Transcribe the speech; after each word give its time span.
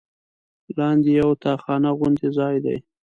لاندې 0.77 1.09
یوه 1.19 1.35
تاخانه 1.43 1.89
غوندې 1.97 2.27
ځای 2.37 2.55
دی. 2.65 2.77